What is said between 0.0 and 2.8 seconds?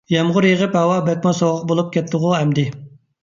يامغۇر يېغىپ ھاۋا بەكمۇ سوغۇق بولۇپ كەتتىغۇ ئەمدى.